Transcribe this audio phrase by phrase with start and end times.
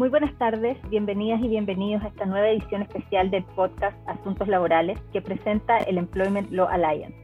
[0.00, 4.98] Muy buenas tardes, bienvenidas y bienvenidos a esta nueva edición especial del podcast Asuntos Laborales
[5.12, 7.14] que presenta el Employment Law Alliance,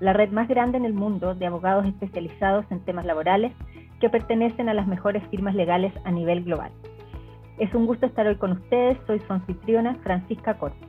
[0.00, 3.52] la red más grande en el mundo de abogados especializados en temas laborales
[4.00, 6.72] que pertenecen a las mejores firmas legales a nivel global.
[7.56, 10.84] Es un gusto estar hoy con ustedes, soy su anfitriona Francisca Corte.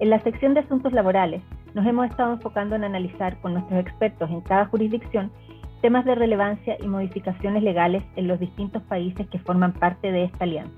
[0.00, 1.40] En la sección de Asuntos Laborales
[1.72, 5.32] nos hemos estado enfocando en analizar con nuestros expertos en cada jurisdicción
[5.80, 10.44] temas de relevancia y modificaciones legales en los distintos países que forman parte de esta
[10.44, 10.72] alianza.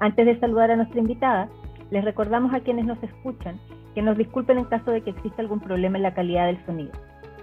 [0.00, 1.48] Antes de saludar a nuestra invitada,
[1.90, 3.58] les recordamos a quienes nos escuchan
[3.94, 6.92] que nos disculpen en caso de que exista algún problema en la calidad del sonido.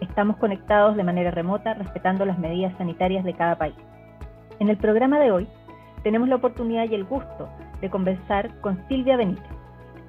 [0.01, 3.75] Estamos conectados de manera remota respetando las medidas sanitarias de cada país.
[4.59, 5.47] En el programa de hoy
[6.03, 7.49] tenemos la oportunidad y el gusto
[7.79, 9.45] de conversar con Silvia Benítez,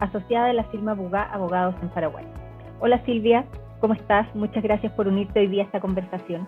[0.01, 2.25] asociada de la firma Bugá Abogados en Paraguay.
[2.81, 3.45] Hola Silvia,
[3.83, 4.33] ¿Cómo estás?
[4.37, 6.47] Muchas gracias por unirte hoy día a esta conversación.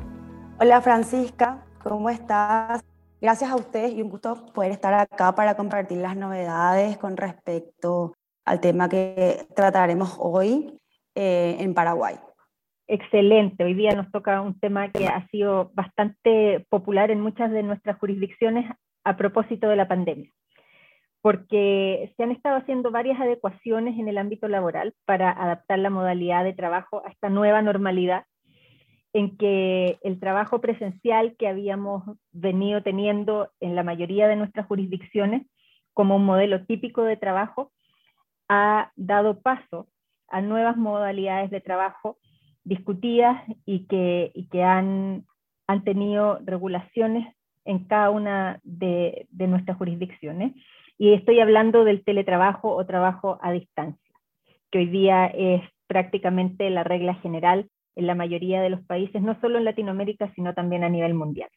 [0.61, 2.81] Hola Francisca, ¿cómo estás?
[3.21, 8.15] Gracias a ustedes y un gusto poder estar acá para compartir las novedades con respecto
[8.45, 10.79] al tema que trataremos hoy
[11.17, 12.15] eh, en Paraguay.
[12.87, 17.65] Excelente, hoy día nos toca un tema que ha sido bastante popular en muchas de
[17.65, 18.71] nuestras jurisdicciones
[19.03, 20.31] a propósito de la pandemia
[21.25, 26.45] porque se han estado haciendo varias adecuaciones en el ámbito laboral para adaptar la modalidad
[26.45, 28.27] de trabajo a esta nueva normalidad
[29.15, 35.47] en que el trabajo presencial que habíamos venido teniendo en la mayoría de nuestras jurisdicciones
[35.95, 37.73] como un modelo típico de trabajo
[38.51, 39.89] ha dado paso
[40.29, 42.19] a nuevas modalidades de trabajo
[42.65, 45.25] discutidas y que, que han,
[45.69, 50.53] han tenido regulaciones en cada una de, de nuestras jurisdicciones
[50.99, 54.15] y estoy hablando del teletrabajo o trabajo a distancia,
[54.71, 59.39] que hoy día es prácticamente la regla general en la mayoría de los países, no
[59.41, 61.51] solo en Latinoamérica, sino también a nivel mundial.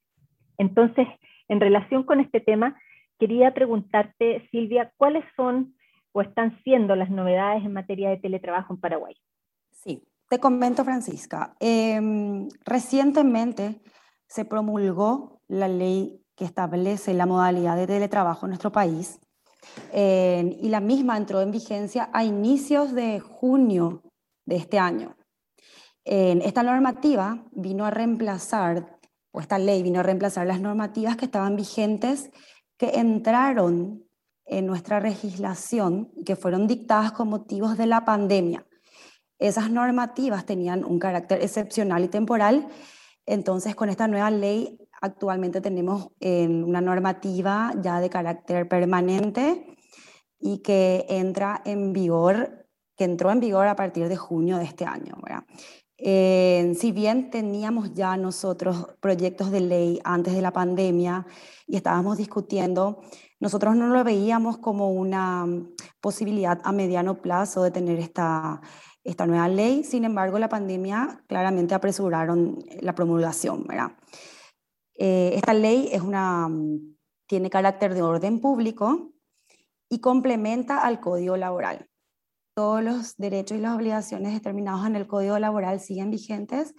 [0.58, 1.08] Entonces,
[1.48, 2.80] en relación con este tema,
[3.20, 5.76] quería preguntarte, Silvia, ¿cuáles son
[6.12, 9.16] o están siendo las novedades en materia de teletrabajo en Paraguay?
[9.72, 11.56] Sí, te comento, Francisca.
[11.60, 13.82] Em, recientemente
[14.28, 19.20] se promulgó la ley que establece la modalidad de teletrabajo en nuestro país
[19.94, 24.04] y la misma entró en vigencia a inicios de junio
[24.46, 25.16] de este año.
[26.04, 28.98] esta normativa vino a reemplazar,
[29.32, 32.32] o esta ley vino a reemplazar las normativas que estaban vigentes
[32.78, 34.08] que entraron
[34.46, 38.66] en nuestra legislación, que fueron dictadas con motivos de la pandemia.
[39.40, 42.68] Esas normativas tenían un carácter excepcional y temporal,
[43.26, 49.78] entonces con esta nueva ley Actualmente tenemos una normativa ya de carácter permanente
[50.40, 54.86] y que entra en vigor, que entró en vigor a partir de junio de este
[54.86, 55.16] año.
[55.98, 61.26] si bien teníamos ya nosotros proyectos de ley antes de la pandemia
[61.68, 63.02] y estábamos discutiendo,
[63.40, 65.46] nosotros no lo veíamos como una
[66.02, 68.62] posibilidad a mediano plazo de tener esta,
[69.04, 69.84] esta nueva ley.
[69.84, 73.66] Sin embargo, la pandemia claramente apresuraron la promulgación.
[73.68, 73.92] ¿verdad?
[74.98, 76.96] Eh, esta ley es una, mm,
[77.28, 79.12] tiene carácter de orden público
[79.90, 81.88] y complementa al Código Laboral.
[82.56, 86.74] Todos los derechos y las obligaciones determinados en el Código Laboral siguen vigentes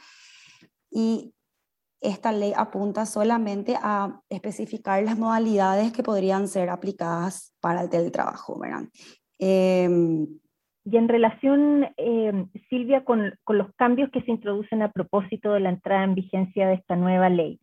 [0.91, 1.35] y
[2.01, 8.61] esta ley apunta solamente a especificar las modalidades que podrían ser aplicadas para el teletrabajo.
[9.39, 10.27] Em,
[10.85, 15.61] y en relación, em, Silvia, con, con, los cambios que se introducen a propósito de
[15.61, 17.61] la entrada en vigencia de esta nueva ley,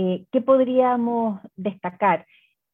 [0.00, 2.24] eh, ¿qué podríamos destacar?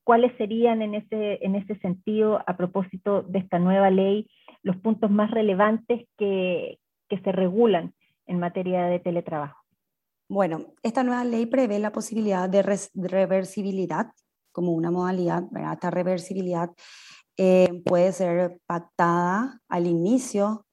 [0.05, 4.29] ¿Cuáles serían en ese, en ese sentido, a propósito de esta nueva ley,
[4.63, 7.95] los puntos más relevantes que, que se regulan
[8.27, 9.59] en materia de teletrabajo?
[10.29, 12.61] Bueno, esta nueva ley prevé la posibilidad de,
[12.95, 14.13] reversibilidad
[14.53, 15.73] como una modalidad, ¿verdad?
[15.73, 16.73] Esta reversibilidad
[17.39, 20.67] eh, puede ser pactada al inicio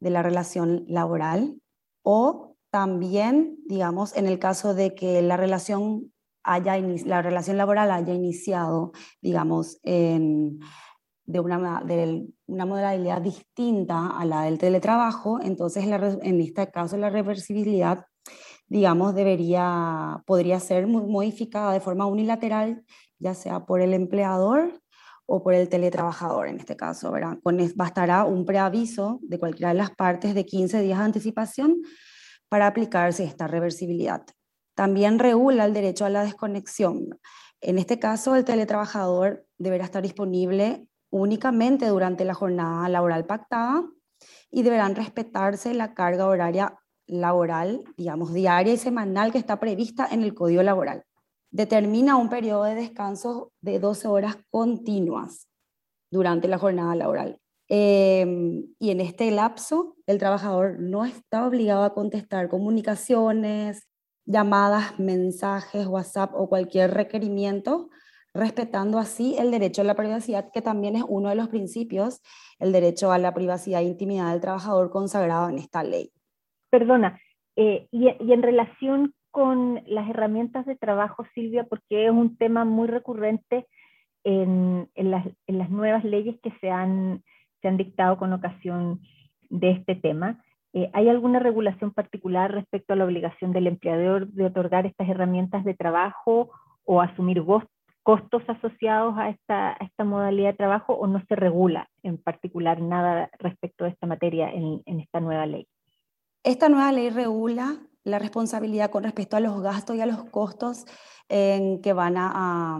[0.00, 1.60] de la relación laboral
[2.02, 6.12] o también, digamos, en el caso de que la relación,
[6.42, 8.90] haya, la relación laboral haya iniciado,
[9.22, 10.58] digamos, en,
[11.24, 17.10] de, una, de una modalidad distinta a la del teletrabajo, entonces en este caso la
[17.10, 18.06] reversibilidad,
[18.66, 22.82] digamos, debería, podría ser modificada de forma unilateral,
[23.20, 24.80] ya sea por el empleador
[25.26, 27.38] o por el teletrabajador en este caso, ¿verdad?
[27.40, 31.76] Con, bastará un preaviso de cualquiera de las partes de 15 días de anticipación
[32.54, 34.24] para aplicarse esta reversibilidad.
[34.76, 37.18] También regula el derecho a la desconexión.
[37.60, 43.82] En este caso, el teletrabajador deberá estar disponible únicamente durante la jornada laboral pactada
[44.52, 46.78] y deberán respetarse la carga horaria
[47.08, 51.02] laboral, digamos, diaria y semanal que está prevista en el Código Laboral.
[51.50, 55.48] determina un periodo de descanso de 12 horas continuas
[56.08, 57.40] durante la jornada laboral.
[57.76, 63.88] Em, y en este lapso, el trabajador no está obligado a contestar comunicaciones,
[64.26, 67.90] llamadas, mensajes, WhatsApp o cualquier requerimiento,
[68.32, 72.22] respetando así el derecho a la privacidad, que también es uno de los principios,
[72.60, 76.12] el derecho a la privacidad e intimidad del trabajador consagrado en esta ley.
[76.70, 77.20] Perdona,
[77.56, 82.64] eh, y, y en relación con las herramientas de trabajo, Silvia, porque es un tema
[82.64, 83.66] muy recurrente
[84.22, 87.24] en, en, las, en las, nuevas leyes que se han,
[87.64, 89.00] se han, dictado con ocasión
[89.48, 90.44] de este tema.
[90.74, 95.64] Eh, ¿Hay alguna regulación particular respecto a la obligación del empleador de otorgar estas herramientas
[95.64, 96.50] de trabajo
[96.84, 97.42] o asumir
[98.02, 103.84] costos asociados a esta, modalidad de trabajo o no se regula en particular nada respecto
[103.84, 105.66] a esta materia en, esta nueva ley?
[106.42, 110.84] Esta nueva ley regula la responsabilidad con respecto a los gastos y a los costos
[111.28, 112.78] en que van a,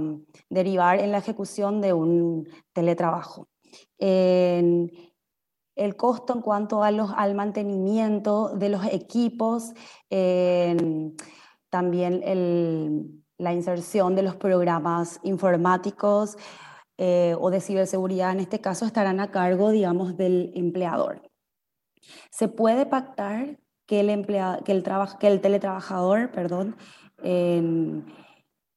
[0.50, 3.48] derivar en la ejecución de un teletrabajo.
[3.98, 4.90] En,
[5.76, 9.72] el costo en cuanto a los, al mantenimiento de los equipos,
[11.68, 12.20] también
[13.38, 16.36] la inserción de los programas informáticos
[16.96, 21.28] eh, o de ciberseguridad, en este caso, estarán a cargo, digamos, del empleador.
[22.30, 24.26] Se puede pactar que el, el,
[25.18, 26.76] que el teletrabajador perdón,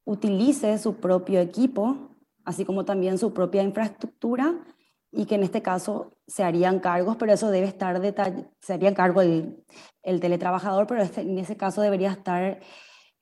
[0.05, 4.55] utilice su propio equipo, así como también su propia infraestructura,
[5.11, 7.99] y que en este caso se harían cargos, pero eso debe estar
[8.59, 9.63] se haría cargo el,
[10.03, 12.59] el teletrabajador, pero este, en ese caso debería estar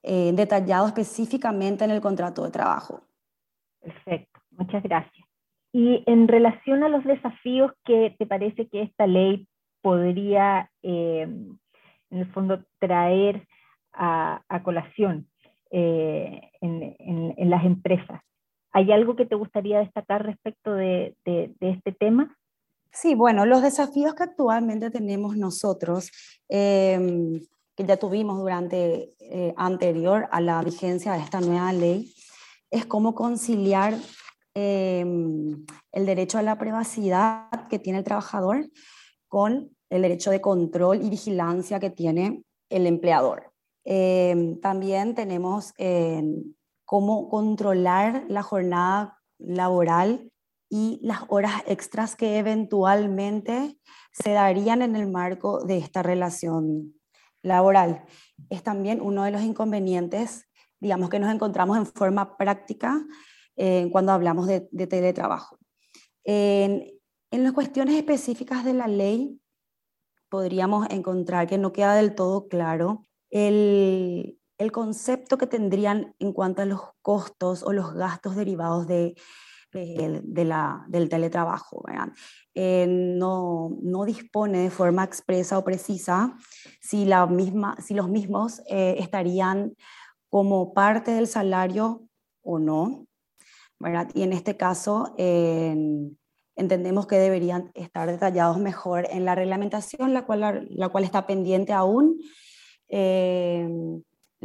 [0.03, 3.01] eh, detallado específicamente en el contrato de trabajo.
[3.81, 5.25] Perfecto, muchas gracias.
[5.73, 9.47] Y en relación a los desafíos que te parece que esta ley
[9.81, 11.27] podría eh,
[12.09, 13.47] en el fondo traer
[13.93, 15.27] a, colación
[15.71, 18.21] eh, en, las empresas.
[18.75, 21.15] ¿Hay algo que te gustaría destacar respecto de,
[21.61, 22.37] este tema?
[22.91, 26.11] Sí, bueno, los desafíos que actualmente tenemos nosotros,
[26.49, 27.39] em,
[27.73, 32.13] que ya tuvimos durante eh, anterior a la vigencia de esta nueva ley,
[32.69, 33.93] es cómo conciliar
[34.53, 38.69] em, el derecho a la privacidad que tiene el trabajador
[39.29, 43.53] con el derecho de control y vigilancia que tiene el empleador.
[43.85, 50.31] Em, también tenemos em, cómo controlar la jornada laboral
[50.69, 53.77] y las horas extras que eventualmente
[54.11, 56.93] se darían en el marco de esta relación
[57.41, 58.05] laboral.
[58.49, 60.45] Es también uno de los inconvenientes,
[60.79, 63.05] digamos, que nos encontramos en forma práctica
[63.55, 65.57] eh, cuando hablamos de, teletrabajo.
[66.23, 66.85] En,
[67.31, 69.39] en las cuestiones específicas de la ley,
[70.29, 76.61] podríamos encontrar que no queda del todo claro el, el concepto que tendrían en cuanto
[76.61, 79.15] a los costos o los gastos derivados de,
[79.73, 81.83] de, la, del teletrabajo.
[82.53, 86.35] Eh, no, no, dispone de forma expresa o precisa
[86.79, 89.75] si, la misma, si los mismos eh, estarían
[90.29, 92.07] como parte del salario
[92.41, 93.07] o no.
[93.77, 94.09] ¿verdad?
[94.13, 96.17] Y en este caso, en
[96.55, 101.73] entendemos que deberían estar detallados mejor en la reglamentación, la cual, la, cual está pendiente
[101.73, 102.19] aún.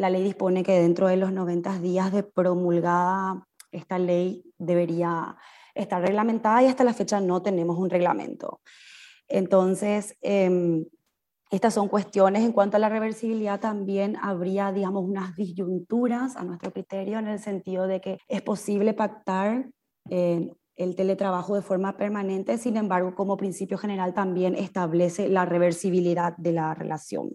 [0.00, 5.36] Eh, la ley dispone que dentro de los 90 días de promulgada esta ley debería
[5.74, 8.60] estar reglamentada y hasta la fecha no tenemos un reglamento.
[9.28, 10.84] Entonces, em,
[11.50, 12.42] estas son cuestiones.
[12.42, 17.38] En cuanto a la reversibilidad, también habría, digamos, unas disyunturas a nuestro criterio en el
[17.38, 19.70] sentido de que es posible pactar
[20.10, 26.36] eh, el teletrabajo de forma permanente, sin embargo, como principio general también establece la reversibilidad
[26.38, 27.30] de la relación.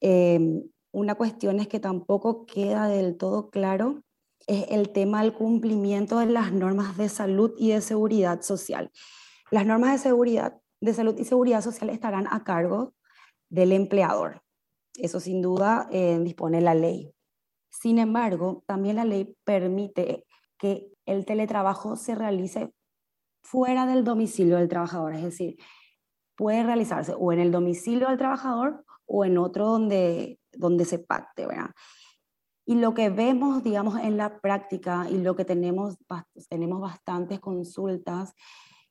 [0.00, 0.62] Em,
[0.92, 4.02] una cuestión es que tampoco queda del todo claro
[4.46, 8.90] es el tema del cumplimiento de las normas de salud y de seguridad social.
[9.50, 12.94] Las normas de seguridad, de salud y seguridad social estarán a cargo
[13.48, 14.42] del empleador.
[14.94, 17.12] Eso sin duda eh, dispone la ley.
[17.70, 20.24] Sin embargo, también la ley permite
[20.58, 22.72] que el teletrabajo se realice
[23.42, 25.56] fuera del domicilio del trabajador, es decir,
[26.36, 31.46] puede realizarse o en el domicilio del trabajador o en otro donde, donde se pacte,
[31.46, 31.70] ¿verdad?
[32.64, 35.96] Y lo que vemos, digamos, en la práctica y lo que tenemos,
[36.48, 38.34] tenemos bastantes consultas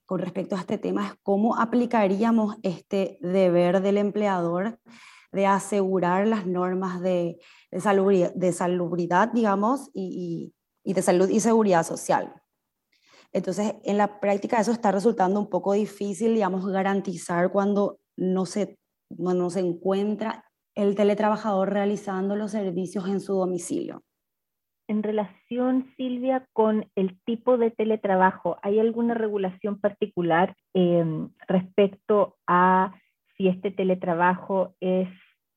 [0.05, 4.79] con respecto a este tema es cómo aplicaríamos este deber del empleador
[5.31, 7.37] de asegurar las normas de,
[7.71, 10.53] de, salubridad, de salubridad, digamos, y,
[10.83, 12.33] y de salud y seguridad social.
[13.33, 18.77] Entonces, en la práctica eso está resultando un poco difícil, digamos, garantizar cuando no se,
[19.09, 20.45] no se encuentra
[20.75, 24.03] el teletrabajador realizando los servicios en su domicilio.
[24.87, 32.93] en relación, Silvia, con el tipo de teletrabajo, ¿hay alguna regulación particular em, respecto a
[33.35, 35.09] si este teletrabajo es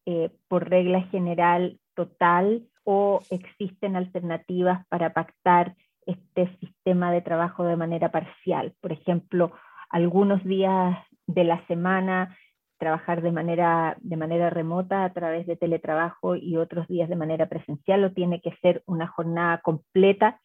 [0.07, 5.77] eh, por regla general total o existen alternativas para pactar
[6.07, 8.73] este sistema de trabajo de manera parcial?
[8.81, 9.53] Por ejemplo,
[9.91, 12.35] algunos días de la semana
[12.79, 17.49] trabajar de manera, de manera remota a través de teletrabajo y otros días de manera
[17.49, 20.41] presencial o tiene que ser una jornada completa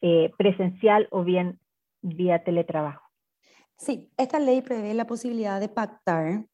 [0.00, 1.58] eh, presencial o bien
[2.02, 3.10] vía teletrabajo.
[3.76, 6.46] Sí, esta ley prevé la posibilidad de pactar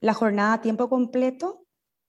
[0.00, 1.66] la jornada a tiempo completo,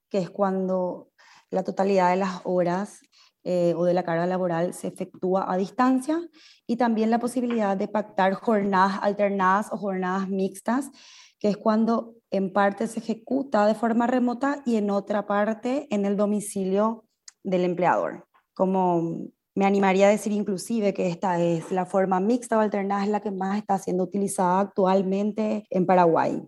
[0.09, 1.09] que es cuando
[1.49, 3.01] la totalidad de las horas
[3.43, 6.19] eh, o de la carga laboral se efectúa a distancia,
[6.67, 10.91] y también la posibilidad de pactar jornadas alternadas o jornadas mixtas,
[11.39, 16.05] que es cuando en parte se ejecuta de forma remota y en otra parte en
[16.05, 17.05] el domicilio
[17.43, 18.27] del empleador.
[18.53, 23.09] Como me animaría a decir inclusive que esta es la forma mixta o alternada, es
[23.09, 26.41] la que más está siendo utilizada actualmente en Paraguay.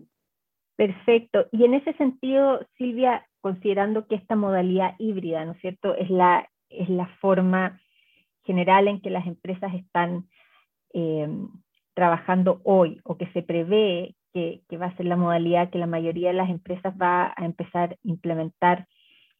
[0.76, 1.46] Perfecto.
[1.52, 6.48] Y en ese sentido, Silvia, considerando que esta modalidad híbrida, ¿no es cierto?, es la,
[6.68, 7.80] es la forma
[8.44, 10.28] general en que las empresas están
[10.92, 11.28] eh,
[11.94, 16.28] trabajando hoy o que se prevé que, va a ser la modalidad que la mayoría
[16.28, 18.86] de las empresas va a empezar a implementar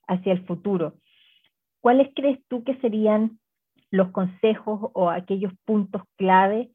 [0.07, 0.95] hacia el futuro.
[1.81, 3.41] ¿Cuáles crees tú que serían
[3.91, 6.71] los consejos o aquellos puntos clave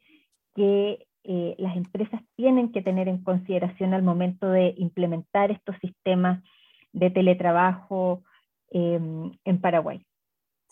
[0.56, 6.44] que eh, las empresas tienen que tener en consideración al momento de implementar estos sistemas
[6.92, 8.24] de teletrabajo
[8.72, 10.06] em, en Paraguay?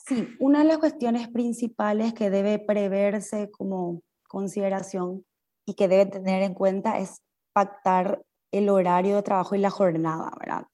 [0.08, 5.26] Sí, una de las cuestiones principales que debe preverse como consideración
[5.66, 7.22] y que debe tener en cuenta es
[7.54, 8.24] pactar
[8.54, 10.68] el horario de trabajo y la jornada, ¿verdad?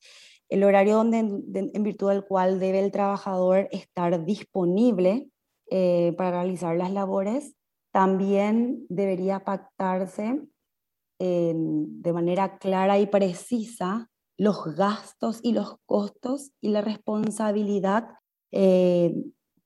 [0.50, 5.32] El horario donde, en, virtud del cual debe el trabajador estar disponible
[5.72, 7.56] eh, para realizar las labores,
[7.92, 10.42] también debería pactarse
[11.20, 18.10] de manera clara y precisa los gastos y los costos y la responsabilidad
[18.54, 19.14] eh,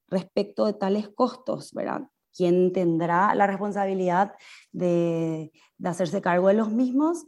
[0.09, 2.09] respecto de tales costos, ¿verdad?
[2.37, 4.33] quién tendrá la responsabilidad
[4.71, 5.51] de,
[5.83, 7.25] hacerse cargo de los mismos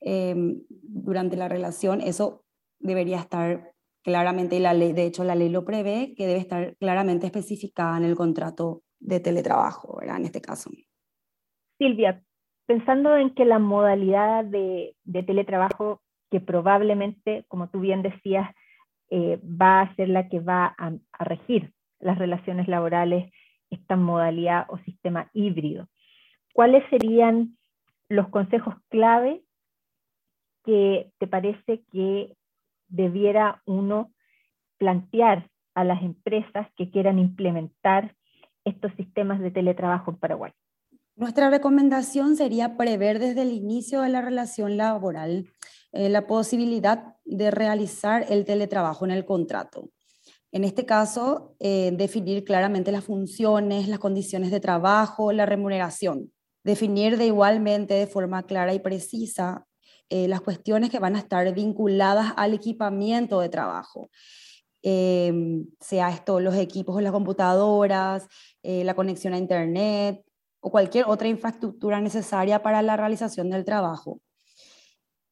[0.00, 2.00] em, durante la relación.
[2.00, 2.44] Eso
[2.78, 3.72] debería estar
[4.04, 7.96] claramente, y la ley, de hecho la ley lo prevé, que debe estar claramente especificada
[7.96, 10.18] en el contrato de teletrabajo, ¿verdad?
[10.18, 10.70] En este caso.
[11.78, 12.22] Silvia,
[12.66, 18.50] pensando en que la modalidad de, teletrabajo que probablemente, como tú bien decías,
[19.10, 23.32] eh, va a ser la que va a regir las relaciones laborales
[23.70, 25.88] esta modalidad o sistema híbrido.
[26.52, 27.56] ¿Cuáles serían
[28.08, 29.42] los consejos clave
[30.64, 32.36] que te parece que
[32.88, 34.12] debiera uno
[34.78, 38.14] plantear a las empresas que quieran implementar
[38.64, 40.52] estos sistemas de teletrabajo en Paraguay?
[41.16, 45.46] Nuestra recomendación sería prever desde el inicio de la relación laboral
[45.94, 49.90] eh, la posibilidad de realizar el teletrabajo en el contrato.
[50.52, 56.32] En este caso, eh, definir claramente las funciones, las condiciones de trabajo, la remuneración.
[56.62, 59.66] Definir de igualmente de forma clara y precisa
[60.10, 64.10] eh, las cuestiones que van a estar vinculadas al equipamiento de trabajo.
[64.82, 68.28] Em, sea esto los equipos o las computadoras,
[68.62, 70.22] eh, la conexión a Internet
[70.60, 74.20] o cualquier otra infraestructura necesaria para la realización del trabajo.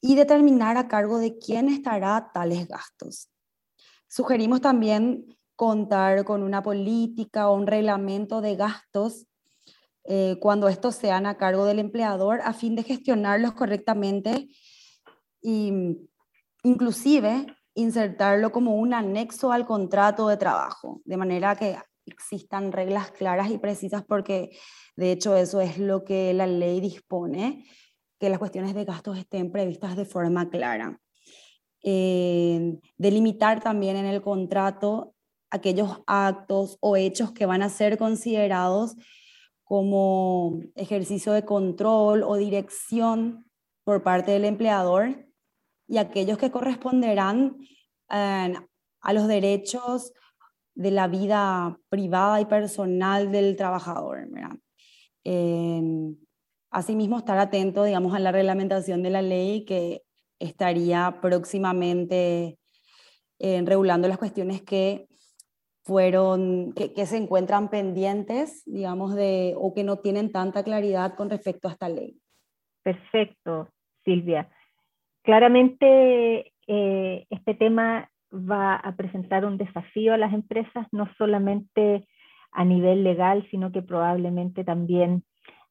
[0.03, 3.31] Y determinar a cargo de quién estará tales gastos.
[4.09, 5.25] Sugerimos también
[5.57, 9.27] contar con una política o un reglamento de gastos
[10.05, 14.49] eh, cuando estos sean a cargo del empleador a fin de gestionarlos correctamente
[15.43, 15.97] e
[16.65, 23.51] inclusive insertarlo como un anexo al contrato de trabajo, de manera que existan reglas claras
[23.51, 24.51] y precisas porque
[24.97, 27.65] de hecho eso es lo que la ley dispone,
[28.23, 31.01] que las cuestiones de gastos estén previstas de forma clara
[31.83, 35.17] eh, delimitar también en el contrato
[35.51, 38.95] aquellos actos o hechos que van a ser considerados
[39.65, 43.45] como ejercicio de control o dirección
[43.83, 45.27] por parte del empleador
[45.89, 47.57] y aquellos que corresponderán
[48.09, 48.55] eh,
[49.01, 50.13] a los derechos
[50.77, 54.29] de la vida privada y personal del trabajador.
[55.25, 56.15] Eh,
[56.73, 60.03] asimismo, estar atento, digamos, a la reglamentación de la ley que
[60.39, 62.59] estaría próximamente
[63.39, 65.07] eh, regulando las cuestiones que
[65.85, 71.69] fueron, que, se encuentran pendientes, digamos, de, o que no tienen tanta claridad con respecto
[71.69, 72.17] a esta ley.
[72.83, 73.69] Perfecto,
[74.05, 74.49] Silvia.
[75.23, 82.07] Claramente eh, este tema va a presentar un desafío a las empresas, no solamente
[82.53, 85.25] a nivel legal, sino que probablemente también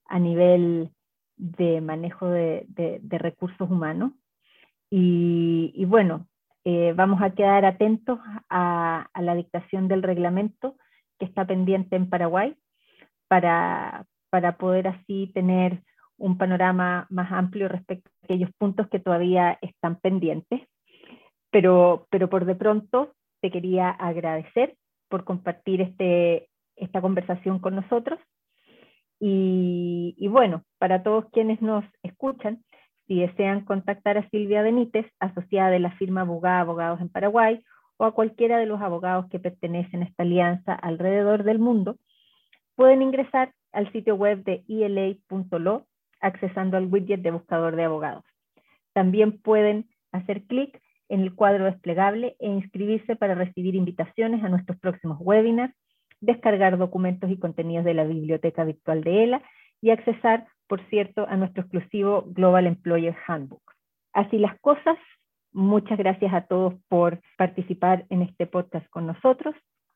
[0.06, 0.92] a nivel
[1.38, 4.14] de manejo de, recursos humanos.
[4.90, 6.28] Y, bueno,
[6.66, 10.76] eh, vamos a quedar atentos a, la dictación del reglamento
[11.18, 12.56] que está pendiente en Paraguay
[13.28, 15.82] para, para poder así tener
[16.18, 20.62] un panorama más amplio respecto a aquellos puntos que todavía están pendientes.
[21.50, 24.76] Pero, pero por de pronto te quería agradecer
[25.10, 28.20] por compartir este, esta conversación con nosotros.
[29.24, 32.64] Y, bueno, para todos quienes nos escuchan,
[33.08, 37.64] si desean contactar a Silvia Benítez, asociada de la firma Bugá Abogados en Paraguay,
[37.98, 41.98] o a cualquiera de los abogados que pertenecen a esta alianza alrededor del mundo,
[42.76, 45.86] pueden ingresar al sitio web de ela.lo
[46.20, 48.24] accesando al widget de buscador de abogados.
[48.94, 54.80] También pueden hacer clic en el cuadro desplegable e inscribirse para recibir invitaciones a nuestros
[54.80, 55.76] próximos webinars,
[56.22, 59.42] descargar documentos y contenidos de la biblioteca virtual de ELA
[59.82, 63.64] y accesar, por cierto, a nuestro exclusivo Global Employer Handbook.
[64.14, 64.98] Así las cosas,
[65.52, 69.56] muchas gracias a todos por participar en este podcast con nosotros.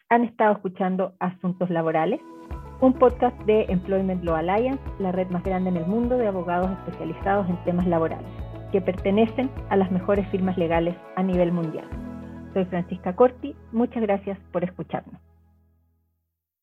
[0.09, 2.19] Han estado escuchando Asuntos Laborales
[2.81, 6.69] un podcast de Employment Law Alliance, la red más grande en el mundo de abogados
[6.71, 8.27] especializados en temas laborales,
[8.71, 11.87] que pertenecen a las mejores firmas legales a nivel mundial.
[12.53, 15.24] Soy Francisca Corti, muchas gracias por escucharnos.